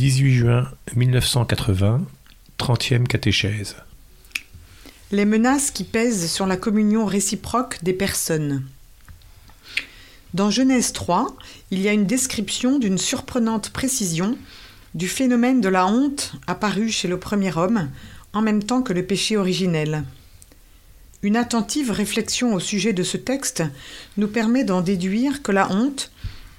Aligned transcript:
18 0.00 0.32
juin 0.32 0.66
1980, 0.96 2.00
30e 2.58 3.06
catéchèse. 3.06 3.76
Les 5.12 5.26
menaces 5.26 5.70
qui 5.70 5.84
pèsent 5.84 6.32
sur 6.32 6.46
la 6.46 6.56
communion 6.56 7.04
réciproque 7.04 7.84
des 7.84 7.92
personnes. 7.92 8.64
Dans 10.32 10.50
Genèse 10.50 10.94
3, 10.94 11.36
il 11.70 11.82
y 11.82 11.88
a 11.90 11.92
une 11.92 12.06
description 12.06 12.78
d'une 12.78 12.96
surprenante 12.96 13.68
précision 13.68 14.38
du 14.94 15.06
phénomène 15.06 15.60
de 15.60 15.68
la 15.68 15.86
honte 15.86 16.32
apparu 16.46 16.88
chez 16.88 17.06
le 17.06 17.18
premier 17.18 17.54
homme 17.54 17.90
en 18.32 18.40
même 18.40 18.62
temps 18.62 18.80
que 18.80 18.94
le 18.94 19.04
péché 19.04 19.36
originel. 19.36 20.04
Une 21.22 21.36
attentive 21.36 21.90
réflexion 21.90 22.54
au 22.54 22.60
sujet 22.60 22.94
de 22.94 23.02
ce 23.02 23.18
texte 23.18 23.64
nous 24.16 24.28
permet 24.28 24.64
d'en 24.64 24.80
déduire 24.80 25.42
que 25.42 25.52
la 25.52 25.70
honte, 25.70 26.10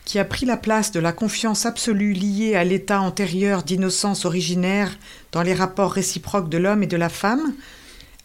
qui 0.05 0.19
a 0.19 0.25
pris 0.25 0.45
la 0.45 0.57
place 0.57 0.91
de 0.91 0.99
la 0.99 1.11
confiance 1.13 1.65
absolue 1.65 2.13
liée 2.13 2.55
à 2.55 2.63
l'état 2.63 3.01
antérieur 3.01 3.63
d'innocence 3.63 4.25
originaire 4.25 4.97
dans 5.31 5.43
les 5.43 5.53
rapports 5.53 5.91
réciproques 5.93 6.49
de 6.49 6.57
l'homme 6.57 6.83
et 6.83 6.87
de 6.87 6.97
la 6.97 7.09
femme, 7.09 7.53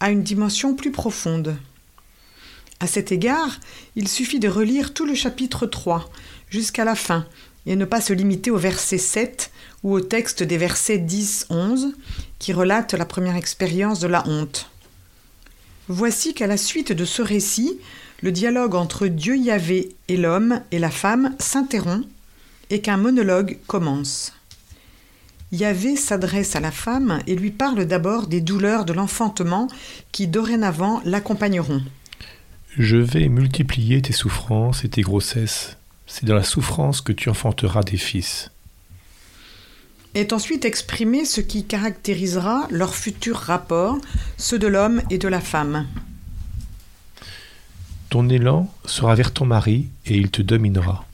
a 0.00 0.10
une 0.10 0.22
dimension 0.22 0.74
plus 0.74 0.90
profonde. 0.90 1.56
À 2.80 2.86
cet 2.86 3.12
égard, 3.12 3.58
il 3.94 4.08
suffit 4.08 4.38
de 4.38 4.48
relire 4.48 4.92
tout 4.92 5.06
le 5.06 5.14
chapitre 5.14 5.66
3 5.66 6.10
jusqu'à 6.50 6.84
la 6.84 6.94
fin 6.94 7.26
et 7.66 7.76
ne 7.76 7.84
pas 7.84 8.00
se 8.00 8.12
limiter 8.12 8.50
au 8.50 8.58
verset 8.58 8.98
7 8.98 9.50
ou 9.82 9.95
au 9.95 10.00
texte 10.00 10.42
des 10.42 10.58
versets 10.58 10.98
10-11 10.98 11.92
qui 12.38 12.52
relatent 12.52 12.95
la 12.95 13.06
première 13.06 13.36
expérience 13.36 13.98
de 13.98 14.06
la 14.06 14.26
honte. 14.28 14.70
Voici 15.88 16.34
qu'à 16.34 16.46
la 16.46 16.56
suite 16.56 16.92
de 16.92 17.04
ce 17.04 17.22
récit, 17.22 17.78
le 18.22 18.32
dialogue 18.32 18.74
entre 18.74 19.06
Dieu 19.06 19.36
Yahvé 19.36 19.94
et 20.08 20.16
l'homme 20.16 20.60
et 20.70 20.78
la 20.78 20.90
femme 20.90 21.34
s'interrompt 21.38 22.06
et 22.70 22.80
qu'un 22.80 22.96
monologue 22.96 23.58
commence. 23.66 24.32
Yahvé 25.52 25.96
s'adresse 25.96 26.56
à 26.56 26.60
la 26.60 26.72
femme 26.72 27.20
et 27.26 27.36
lui 27.36 27.50
parle 27.50 27.84
d'abord 27.84 28.26
des 28.26 28.40
douleurs 28.40 28.84
de 28.84 28.92
l'enfantement 28.92 29.68
qui 30.10 30.26
dorénavant 30.26 31.00
l'accompagneront. 31.04 31.82
Je 32.76 32.96
vais 32.96 33.28
multiplier 33.28 34.02
tes 34.02 34.12
souffrances 34.12 34.84
et 34.84 34.88
tes 34.88 35.02
grossesses. 35.02 35.76
C'est 36.06 36.24
dans 36.24 36.34
la 36.34 36.42
souffrance 36.42 37.01
que 37.01 37.12
tu 37.12 37.28
enfanteras 37.28 37.82
des 37.82 37.96
fils. 37.96 38.51
Est 40.14 40.32
ensuite 40.32 40.64
exprimé 40.64 41.24
ce 41.24 41.40
qui 41.40 41.64
caractérisera 41.64 42.66
leur 42.70 42.95
futur 42.95 43.36
rapport, 43.36 43.98
ceux 44.36 44.58
de 44.58 44.66
l'homme 44.66 45.02
et 45.10 45.18
de 45.18 45.28
la 45.28 45.40
femme. 45.40 45.86
Ton 48.09 48.29
élan 48.29 48.71
sera 48.85 49.15
vers 49.15 49.32
ton 49.32 49.45
mari 49.45 49.88
et 50.07 50.16
il 50.16 50.30
te 50.30 50.43
dominera. 50.43 51.04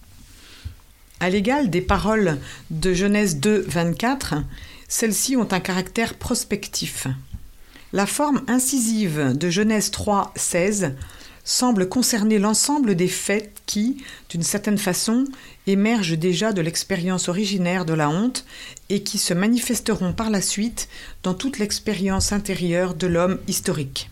À 1.21 1.31
l'égal 1.31 1.71
des 1.71 1.81
paroles 1.81 2.39
de 2.71 2.93
Genèse 2.93 3.37
2, 3.37 3.65
24, 3.69 4.35
celles-ci 4.89 5.37
ont 5.37 5.49
un 5.53 5.61
caractère 5.61 6.15
prospectif. 6.15 7.07
La 7.93 8.07
forme 8.07 8.43
incisive 8.49 9.37
de 9.37 9.51
Genèse 9.51 9.91
3, 9.91 10.33
16 10.37 10.95
semble 11.45 11.89
concerner 11.89 12.39
l'ensemble 12.39 12.95
des 12.95 13.09
faits 13.09 13.53
qui, 13.67 14.03
d'une 14.31 14.43
certaine 14.43 14.79
façon, 14.79 15.25
émergent 15.67 16.19
déjà 16.19 16.53
de 16.53 16.61
l'expérience 16.61 17.29
originaire 17.29 17.85
de 17.85 17.95
la 17.95 18.09
honte 18.09 18.45
et 18.91 19.03
qui 19.03 19.19
se 19.19 19.35
manifesteront 19.35 20.13
par 20.13 20.31
la 20.31 20.41
suite 20.41 20.89
dans 21.23 21.35
toute 21.35 21.59
l'expérience 21.59 22.33
intérieure 22.33 22.95
de 22.95 23.07
l'homme 23.07 23.39
historique. 23.49 24.11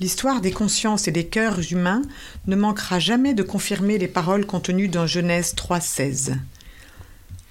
L'histoire 0.00 0.40
des 0.40 0.52
consciences 0.52 1.08
et 1.08 1.12
des 1.12 1.26
cœurs 1.26 1.72
humains 1.72 2.02
ne 2.46 2.54
manquera 2.54 3.00
jamais 3.00 3.34
de 3.34 3.42
confirmer 3.42 3.98
les 3.98 4.06
paroles 4.06 4.46
contenues 4.46 4.86
dans 4.86 5.08
Genèse 5.08 5.54
3.16. 5.56 6.36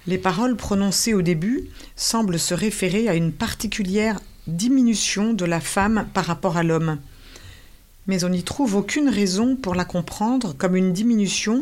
Les 0.06 0.16
paroles 0.16 0.56
prononcées 0.56 1.12
au 1.12 1.20
début 1.20 1.68
semblent 1.94 2.38
se 2.38 2.54
référer 2.54 3.06
à 3.06 3.14
une 3.14 3.32
particulière 3.32 4.18
diminution 4.46 5.34
de 5.34 5.44
la 5.44 5.60
femme 5.60 6.08
par 6.14 6.24
rapport 6.24 6.56
à 6.56 6.62
l'homme. 6.62 6.98
Mais 8.06 8.24
on 8.24 8.30
n'y 8.30 8.42
trouve 8.42 8.76
aucune 8.76 9.10
raison 9.10 9.54
pour 9.54 9.74
la 9.74 9.84
comprendre 9.84 10.54
comme 10.56 10.74
une 10.74 10.94
diminution 10.94 11.60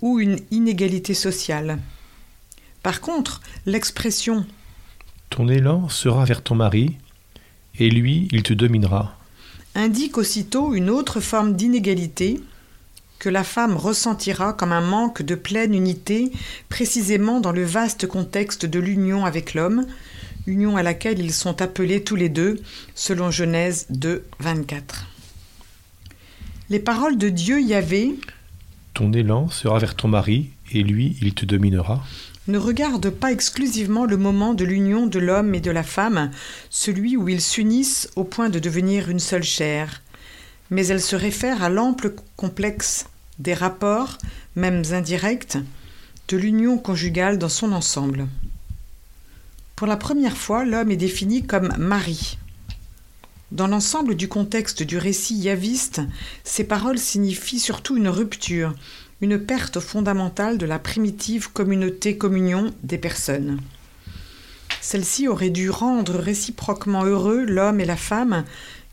ou 0.00 0.18
une 0.18 0.38
inégalité 0.50 1.12
sociale. 1.12 1.78
Par 2.82 3.02
contre, 3.02 3.42
l'expression 3.66 4.46
Ton 5.28 5.48
élan 5.48 5.90
sera 5.90 6.24
vers 6.24 6.42
ton 6.42 6.54
mari, 6.54 6.96
et 7.78 7.90
lui, 7.90 8.28
il 8.32 8.42
te 8.42 8.54
dominera 8.54 9.18
indique 9.74 10.18
aussitôt 10.18 10.74
une 10.74 10.90
autre 10.90 11.20
forme 11.20 11.54
d'inégalité 11.54 12.40
que 13.18 13.28
la 13.28 13.44
femme 13.44 13.76
ressentira 13.76 14.52
comme 14.52 14.72
un 14.72 14.80
manque 14.80 15.22
de 15.22 15.36
pleine 15.36 15.74
unité 15.74 16.32
précisément 16.68 17.40
dans 17.40 17.52
le 17.52 17.62
vaste 17.62 18.06
contexte 18.06 18.66
de 18.66 18.80
l'union 18.80 19.24
avec 19.24 19.54
l'homme, 19.54 19.86
union 20.46 20.76
à 20.76 20.82
laquelle 20.82 21.20
ils 21.20 21.32
sont 21.32 21.62
appelés 21.62 22.02
tous 22.02 22.16
les 22.16 22.28
deux, 22.28 22.60
selon 22.94 23.30
Genèse 23.30 23.86
2, 23.90 24.24
24. 24.40 25.06
Les 26.68 26.80
paroles 26.80 27.16
de 27.16 27.28
Dieu 27.28 27.60
Yahvé 27.60 28.16
Ton 28.94 29.12
élan 29.12 29.48
sera 29.48 29.78
vers 29.78 29.94
ton 29.94 30.08
mari, 30.08 30.50
et 30.72 30.82
lui, 30.82 31.16
il 31.22 31.34
te 31.34 31.44
dominera 31.44 32.02
ne 32.48 32.58
regarde 32.58 33.10
pas 33.10 33.30
exclusivement 33.30 34.04
le 34.04 34.16
moment 34.16 34.54
de 34.54 34.64
l'union 34.64 35.06
de 35.06 35.18
l'homme 35.18 35.54
et 35.54 35.60
de 35.60 35.70
la 35.70 35.84
femme, 35.84 36.30
celui 36.70 37.16
où 37.16 37.28
ils 37.28 37.40
s'unissent 37.40 38.08
au 38.16 38.24
point 38.24 38.48
de 38.48 38.58
devenir 38.58 39.08
une 39.08 39.20
seule 39.20 39.44
chair, 39.44 40.02
mais 40.70 40.86
elle 40.86 41.00
se 41.00 41.16
réfère 41.16 41.62
à 41.62 41.68
l'ample 41.68 42.14
complexe 42.36 43.06
des 43.38 43.54
rapports, 43.54 44.18
même 44.56 44.82
indirects, 44.90 45.58
de 46.28 46.36
l'union 46.36 46.78
conjugale 46.78 47.38
dans 47.38 47.48
son 47.48 47.72
ensemble. 47.72 48.26
Pour 49.76 49.86
la 49.86 49.96
première 49.96 50.36
fois, 50.36 50.64
l'homme 50.64 50.90
est 50.90 50.96
défini 50.96 51.44
comme 51.44 51.72
mari. 51.76 52.38
Dans 53.52 53.66
l'ensemble 53.66 54.14
du 54.14 54.28
contexte 54.28 54.82
du 54.82 54.96
récit 54.96 55.34
yaviste, 55.34 56.00
ces 56.42 56.64
paroles 56.64 56.98
signifient 56.98 57.60
surtout 57.60 57.96
une 57.96 58.08
rupture, 58.08 58.74
une 59.22 59.38
perte 59.38 59.78
fondamentale 59.78 60.58
de 60.58 60.66
la 60.66 60.80
primitive 60.80 61.52
communauté-communion 61.52 62.74
des 62.82 62.98
personnes. 62.98 63.60
Celle-ci 64.80 65.28
aurait 65.28 65.50
dû 65.50 65.70
rendre 65.70 66.16
réciproquement 66.16 67.04
heureux 67.04 67.44
l'homme 67.44 67.80
et 67.80 67.84
la 67.84 67.96
femme 67.96 68.44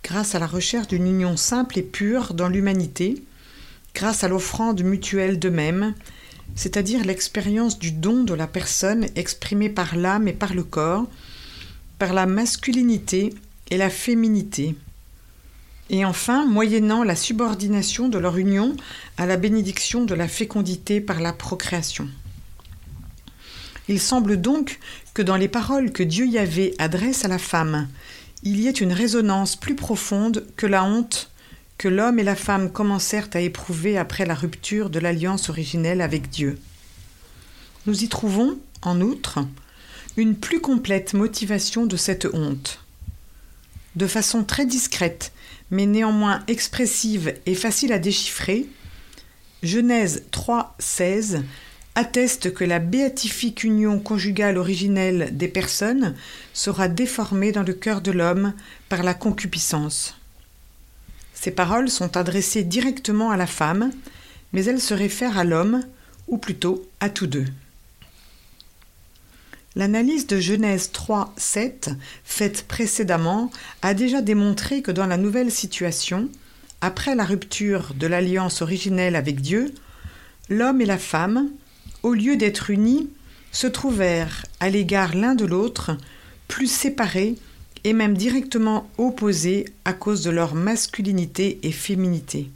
grâce 0.03 0.35
à 0.35 0.40
la 0.40 0.45
recherche 0.45 0.88
d'une 0.88 1.07
union 1.07 1.35
simple 1.35 1.79
et 1.79 1.84
pure 1.84 2.35
dans 2.35 2.47
l'humanité, 2.47 3.23
grâce 3.95 4.23
à 4.23 4.28
l'offrande 4.28 4.84
mutuelle 4.84 5.40
d'eux-mêmes, 5.40 5.95
c'est-à-dire 6.53 7.03
l'expérience 7.03 7.79
du 7.79 7.91
don 7.91 8.23
de 8.23 8.35
la 8.35 8.46
personne 8.46 9.07
exprimée 9.16 9.69
par 9.69 9.96
l'âme 9.96 10.28
et 10.28 10.34
par 10.34 10.53
le 10.53 10.63
corps, 10.63 11.07
par 11.97 12.13
la 12.13 12.28
masculinité 12.28 13.34
et 13.72 13.78
la 13.78 13.90
féminité 13.90 14.75
et 15.89 16.05
enfin, 16.05 16.45
moyennant 16.45 17.03
la 17.03 17.16
subordination 17.16 18.09
de 18.09 18.17
leur 18.17 18.38
union 18.38 18.75
à 19.17 19.25
la 19.25 19.38
bénédiction 19.38 20.05
de 20.05 20.13
la 20.13 20.27
fécondité 20.27 21.01
par 21.01 21.19
la 21.19 21.33
procréation. 21.33 22.07
Il 23.88 23.99
semble 23.99 24.39
donc 24.39 24.79
que 25.13 25.22
dans 25.22 25.35
les 25.35 25.47
paroles 25.47 25.91
que 25.91 26.03
Dieu 26.03 26.28
Yahvé 26.28 26.75
adresse 26.78 27.25
à 27.25 27.28
la 27.28 27.39
femme, 27.39 27.88
il 28.44 28.59
y 28.59 28.67
ait 28.67 28.72
une 28.72 28.94
résonance 28.94 29.55
plus 29.55 29.75
profonde 29.75 30.45
que 30.55 30.67
la 30.67 30.83
honte 30.83 31.29
que 31.79 31.88
l'homme 31.88 32.19
et 32.19 32.23
la 32.23 32.35
femme 32.35 32.72
commencèrent 32.72 33.29
à 33.33 33.39
éprouver 33.39 33.97
après 33.97 34.25
la 34.25 34.35
rupture 34.35 34.89
de 34.89 34.99
l'alliance 34.99 35.49
originelle 35.49 36.01
avec 36.01 36.29
Dieu. 36.29 36.59
Nous 37.85 38.03
y 38.03 38.09
trouvons, 38.09 38.59
en 38.81 38.99
outre, 38.99 39.39
une 40.17 40.35
plus 40.35 40.59
complète 40.59 41.13
motivation 41.13 41.85
de 41.85 41.95
cette 41.95 42.28
honte. 42.33 42.83
De 43.95 44.07
façon 44.07 44.44
très 44.44 44.66
discrète, 44.66 45.31
mais 45.72 45.85
néanmoins 45.85 46.44
expressive 46.47 47.33
et 47.45 47.55
facile 47.55 47.91
à 47.94 48.00
déchiffrer, 48.00 48.67
Genèse 49.63 50.23
3.16 50.31 51.41
atteste 51.95 52.53
que 52.53 52.63
la 52.63 52.79
béatifique 52.79 53.63
union 53.63 53.99
conjugale 53.99 54.57
originelle 54.57 55.29
des 55.33 55.47
personnes 55.47 56.16
sera 56.53 56.87
déformée 56.87 57.52
dans 57.52 57.64
le 57.64 57.73
cœur 57.73 58.02
de 58.02 58.11
l'homme 58.11 58.53
par 58.87 59.03
la 59.03 59.14
concupiscence. 59.14 60.16
Ces 61.34 61.52
paroles 61.52 61.90
sont 61.90 62.16
adressées 62.16 62.64
directement 62.64 63.31
à 63.31 63.37
la 63.37 63.47
femme, 63.47 63.91
mais 64.53 64.64
elles 64.66 64.81
se 64.81 64.93
réfèrent 64.93 65.37
à 65.37 65.43
l'homme, 65.43 65.84
ou 66.28 66.37
plutôt 66.37 66.87
à 66.99 67.09
tous 67.09 67.28
deux. 67.28 67.46
L'analyse 69.79 70.28
de 70.28 70.41
Genèse 70.41 70.91
3, 70.91 71.34
7, 71.37 71.91
faite 72.26 72.66
précédemment, 72.67 73.49
a 73.81 73.93
déjà 73.93 74.22
démontré 74.22 74.81
que 74.81 74.91
dans 74.91 75.05
la 75.05 75.16
nouvelle 75.16 75.52
situation, 75.52 76.28
après 76.81 77.16
la 77.16 77.23
rupture 77.23 77.93
de 77.97 78.05
l'alliance 78.05 78.61
originelle 78.61 79.16
avec 79.16 79.40
Dieu, 79.40 79.73
l'homme 80.49 80.81
et 80.81 80.85
la 80.85 80.97
femme, 80.97 81.49
au 82.03 82.14
lieu 82.14 82.35
d'être 82.35 82.72
unis, 82.72 83.09
se 83.53 83.67
trouvèrent 83.67 84.46
à 84.59 84.70
l'égard 84.70 85.16
l'un 85.16 85.34
de 85.34 85.46
l'autre 85.46 85.96
plus 86.49 86.70
séparés 86.70 87.37
et 87.85 87.93
même 87.93 88.17
directement 88.17 88.90
opposés 88.97 89.64
à 89.85 89.93
cause 89.93 90.23
de 90.23 90.29
leur 90.29 90.55
masculinité 90.55 91.58
et 91.64 91.72
féminité. 91.72 92.52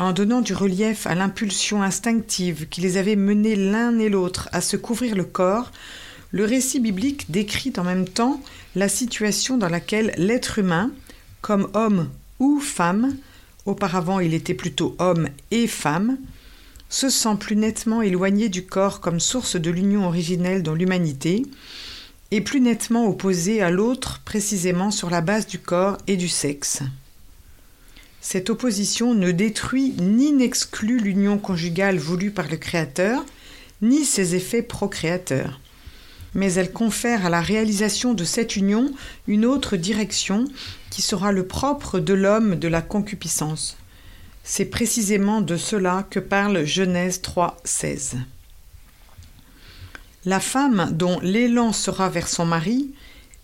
En 0.00 0.12
donnant 0.12 0.40
du 0.40 0.54
relief 0.54 1.06
à 1.06 1.14
l'impulsion 1.14 1.82
instinctive 1.82 2.68
qui 2.68 2.80
les 2.80 2.96
avait 2.96 3.16
menés 3.16 3.54
l'un 3.54 3.98
et 3.98 4.08
l'autre 4.08 4.48
à 4.50 4.62
se 4.62 4.78
couvrir 4.78 5.14
le 5.14 5.24
corps, 5.24 5.72
le 6.32 6.44
récit 6.46 6.80
biblique 6.80 7.30
décrit 7.30 7.72
en 7.76 7.84
même 7.84 8.08
temps 8.08 8.40
la 8.74 8.88
situation 8.88 9.58
dans 9.58 9.68
laquelle 9.68 10.14
l'être 10.16 10.58
humain, 10.58 10.90
comme 11.42 11.68
homme 11.74 12.08
ou 12.38 12.60
femme, 12.60 13.14
auparavant 13.66 14.20
il 14.20 14.32
était 14.32 14.54
plutôt 14.54 14.96
homme 14.98 15.28
et 15.50 15.66
femme, 15.66 16.16
se 16.88 17.10
sent 17.10 17.36
plus 17.38 17.56
nettement 17.56 18.00
éloigné 18.00 18.48
du 18.48 18.64
corps 18.64 19.00
comme 19.00 19.20
source 19.20 19.56
de 19.56 19.70
l'union 19.70 20.06
originelle 20.06 20.62
dans 20.62 20.74
l'humanité, 20.74 21.42
et 22.30 22.40
plus 22.40 22.60
nettement 22.60 23.06
opposé 23.06 23.60
à 23.60 23.70
l'autre 23.70 24.22
précisément 24.24 24.90
sur 24.90 25.10
la 25.10 25.20
base 25.20 25.46
du 25.46 25.58
corps 25.58 25.98
et 26.06 26.16
du 26.16 26.28
sexe. 26.28 26.82
Cette 28.20 28.50
opposition 28.50 29.14
ne 29.14 29.30
détruit 29.30 29.94
ni 29.98 30.32
n'exclut 30.32 30.98
l'union 30.98 31.38
conjugale 31.38 31.98
voulue 31.98 32.30
par 32.30 32.48
le 32.48 32.58
Créateur, 32.58 33.24
ni 33.80 34.04
ses 34.04 34.34
effets 34.34 34.62
procréateurs. 34.62 35.58
Mais 36.34 36.52
elle 36.52 36.70
confère 36.70 37.26
à 37.26 37.30
la 37.30 37.40
réalisation 37.40 38.12
de 38.12 38.24
cette 38.24 38.56
union 38.56 38.92
une 39.26 39.46
autre 39.46 39.76
direction 39.76 40.44
qui 40.90 41.00
sera 41.00 41.32
le 41.32 41.46
propre 41.46 41.98
de 41.98 42.12
l'homme 42.12 42.56
de 42.56 42.68
la 42.68 42.82
concupiscence. 42.82 43.78
C'est 44.44 44.66
précisément 44.66 45.40
de 45.40 45.56
cela 45.56 46.06
que 46.10 46.20
parle 46.20 46.64
Genèse 46.64 47.22
3, 47.22 47.56
16. 47.64 48.18
La 50.26 50.40
femme 50.40 50.90
dont 50.92 51.18
l'élan 51.20 51.72
sera 51.72 52.10
vers 52.10 52.28
son 52.28 52.44
mari 52.44 52.90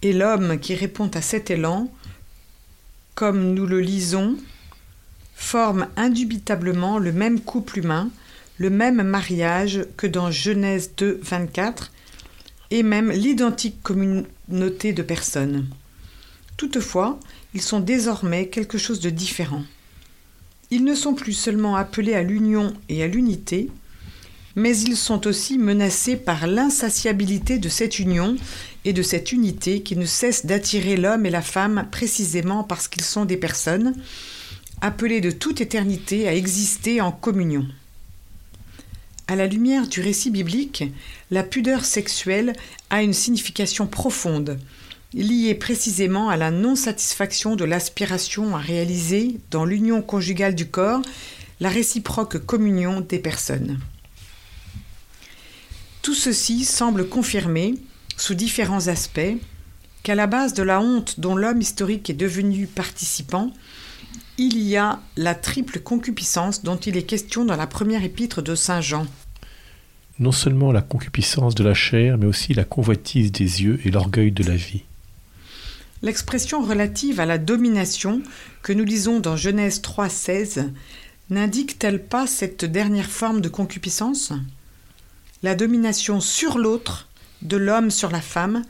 et 0.03 0.13
l'homme 0.13 0.61
qui 0.61 0.75
répond 0.75 1.11
à 1.15 1.23
cet 1.23 1.51
élan, 1.51 1.91
comme 3.15 3.55
nous 3.55 3.67
le 3.67 3.81
lisons 3.81 4.37
forment 5.37 5.87
indubitablement 5.97 6.99
le 6.99 7.13
même 7.13 7.41
couple 7.41 7.79
humain, 7.79 8.11
le 8.59 8.71
même 8.71 9.03
mariage 9.03 9.85
que 9.97 10.07
dans 10.07 10.31
Genèse 10.31 10.93
2, 10.97 11.21
24, 11.23 11.93
et 12.71 12.83
même 12.83 13.13
l'identique 13.13 13.81
communauté 13.83 14.93
de 14.93 15.03
personnes. 15.03 15.69
Toutefois, 16.57 17.21
ils 17.55 17.63
sont 17.63 17.81
désormais 17.81 18.49
quelque 18.49 18.79
chose 18.79 18.99
de 18.99 19.11
différent. 19.11 19.63
Ils 20.71 20.85
ne 20.85 20.95
sont 20.95 21.15
plus 21.15 21.35
seulement 21.35 21.77
appelés 21.77 22.15
à 22.15 22.23
l'union 22.23 22.73
et 22.89 23.05
à 23.05 23.07
l'unité, 23.07 23.69
mais 24.57 24.77
ils 24.77 24.97
sont 24.97 25.27
aussi 25.27 25.59
menacés 25.59 26.17
par 26.17 26.47
l'insatiabilité 26.47 27.59
de 27.59 27.69
cette 27.69 27.99
union 27.99 28.37
et 28.87 28.95
de 28.95 29.03
cette 29.03 29.33
unité 29.33 29.83
qui 29.83 29.97
ne 29.97 30.07
cesse 30.07 30.47
d'attirer 30.47 30.97
l'homme 30.97 31.27
et 31.27 31.31
la 31.31 31.43
femme 31.43 31.87
précisément 31.93 32.65
parce 32.65 32.89
qu'ils 32.89 33.05
sont 33.05 33.27
des 33.27 33.37
personnes, 33.37 33.95
appelés 34.81 35.21
de 35.21 35.31
toute 35.31 35.61
éternité 35.61 36.29
à 36.29 36.35
exister 36.35 37.01
en 37.01 37.13
communion. 37.13 37.67
À 39.29 39.35
la 39.35 39.47
lumière 39.47 39.89
du 39.89 40.01
récit 40.01 40.31
biblique, 40.31 40.85
la 41.31 41.43
pudeur 41.43 41.85
sexuelle 41.85 42.53
a 42.91 43.03
une 43.03 43.13
signification 43.13 43.87
profonde, 43.87 44.59
liée 45.15 45.55
précisément 45.55 46.29
à 46.29 46.37
la 46.37 46.51
non-satisfaction 46.51 47.57
de 47.57 47.65
l'aspiration 47.65 48.55
à 48.55 48.61
réaliser, 48.61 49.41
dans 49.51 49.65
l'union 49.65 50.03
conjugale 50.03 50.55
du 50.55 50.69
corps, 50.69 51.03
la 51.59 51.71
réciproque 51.71 52.39
communion 52.39 53.01
des 53.01 53.19
personnes. 53.19 53.81
Tout 56.03 56.15
ceci 56.15 56.65
semble 56.65 57.09
confirmer, 57.09 57.75
sous 58.17 58.35
différents 58.35 58.87
aspects, 58.87 59.37
qu'à 60.05 60.15
la 60.15 60.29
base 60.29 60.55
de 60.55 60.63
la 60.63 60.81
honte 60.81 61.19
dont 61.19 61.35
l'homme 61.35 61.61
historique 61.61 62.11
est 62.11 62.15
devenu 62.15 62.69
participant, 62.69 63.53
il 64.39 64.59
y 64.59 64.77
a 64.77 65.01
la 65.17 65.35
triple 65.35 65.81
concupiscence 65.81 66.63
dont 66.63 66.77
il 66.77 66.97
est 66.97 67.05
question 67.05 67.45
dans 67.45 67.57
la 67.57 67.67
première 67.67 68.05
épître 68.05 68.43
de 68.43 68.55
Saint 68.55 68.81
Jean. 68.81 69.07
Non 70.19 70.33
seulement 70.33 70.73
la 70.73 70.83
concupiscence 70.83 71.55
de 71.55 71.65
la 71.65 71.75
chair, 71.75 72.19
mais 72.19 72.27
aussi 72.27 72.55
la 72.55 72.65
convoitise 72.65 73.33
des 73.33 73.63
yeux 73.63 73.81
et 73.85 73.91
l'orgueil 73.91 74.33
de 74.33 74.45
la 74.45 74.57
vie. 74.57 74.85
L'expression 76.03 76.63
relative 76.63 77.21
à 77.21 77.27
la 77.27 77.39
domination 77.39 78.23
que 78.63 78.73
nous 78.73 78.85
lisons 78.85 79.21
dans 79.21 79.37
Genèse 79.37 79.81
3,16 79.81 80.71
n'indique-t-elle 81.31 82.03
pas 82.03 82.27
cette 82.27 82.65
dernière 82.65 83.11
forme 83.11 83.41
de 83.41 83.49
concupiscence? 83.49 84.33
La 85.43 85.55
domination 85.55 86.21
sur 86.21 86.59
l'autre, 86.59 87.09
de 87.43 87.57
l'homme 87.57 87.91
sur 87.91 88.11
la 88.11 88.21
femme, 88.21 88.63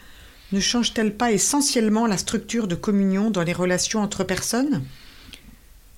ne 0.52 0.60
change-t-elle 0.60 1.14
pas 1.14 1.32
essentiellement 1.32 2.06
la 2.06 2.19
structure 2.19 2.69
de 2.69 2.76
communion 2.76 3.30
dans 3.30 3.42
les 3.42 3.52
relations 3.52 4.00
entre 4.00 4.24
personnes? 4.24 4.82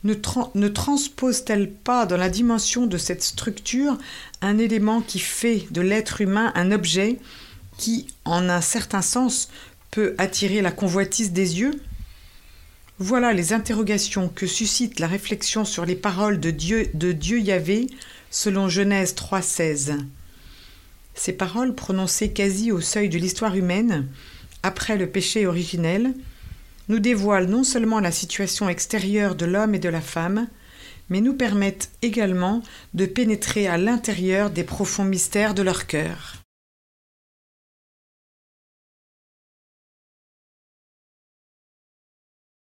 Ne, 0.05 0.69
transpose-t-elle 0.69 1.71
pas 1.71 2.07
dans 2.07 2.17
la 2.17 2.29
dimension 2.29 2.87
de 2.87 2.99
cette 2.99 3.23
structure 3.23 3.99
un 4.41 4.59
élément 4.59 5.01
qui 5.01 5.19
fait 5.19 5.67
de 5.71 5.81
l'être 5.81 6.21
humain 6.21 6.53
un 6.55 6.71
objet 6.71 7.19
qui, 7.77 8.07
en 8.25 8.49
un 8.49 8.61
certain 8.61 9.03
sens, 9.03 9.49
peut 9.91 10.15
attirer 10.19 10.63
la 10.63 10.73
convoitise 10.73 11.33
des 11.33 11.61
yeux? 11.61 11.73
Voilà 13.01 13.33
les 13.33 13.53
interrogations 13.53 14.29
que 14.29 14.47
suscite 14.47 14.99
la 14.99 15.07
réflexion 15.07 15.65
sur 15.65 15.85
les 15.85 15.95
paroles 15.95 16.41
de 16.41 16.51
Dieu, 16.51 16.91
de 16.95 17.13
Dieu 17.13 17.41
Yahvé 17.41 17.87
selon 18.31 18.69
Genèse 18.69 19.15
3.16. 19.15 19.99
Ces 21.15 21.33
paroles 21.33 21.75
prononcées 21.75 22.33
quasi 22.33 22.71
au 22.71 22.81
seuil 22.81 23.09
de 23.09 23.19
l'histoire 23.19 23.57
humaine, 23.57 24.09
après 24.63 24.97
le 24.97 25.09
péché 25.09 25.47
originel, 25.47 26.15
nous 26.89 26.99
dévoilent 26.99 27.49
non 27.49 27.65
seulement 27.65 28.01
la 28.01 28.13
situation 28.13 28.69
extérieure 28.69 29.35
de 29.35 29.47
l'homme 29.47 29.75
et 29.75 29.79
de 29.79 29.89
la 29.89 30.01
femme, 30.01 30.49
mais 31.09 31.21
nous 31.21 31.35
permettent 31.35 31.91
également 32.03 32.63
de 32.95 33.07
pénétrer 33.07 33.67
à 33.67 33.79
l'intérieur 33.79 34.51
des 34.51 34.65
profonds 34.65 35.05
mystères 35.05 35.55
de 35.55 35.63
leur 35.63 35.87
cœur. 35.87 36.43